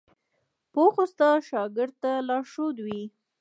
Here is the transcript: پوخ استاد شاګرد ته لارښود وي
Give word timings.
پوخ 0.73 0.93
استاد 1.03 1.39
شاګرد 1.49 1.93
ته 2.01 2.11
لارښود 2.27 2.77
وي 2.85 3.03